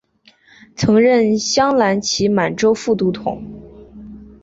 [0.75, 3.43] 曾任镶蓝旗满洲副都统。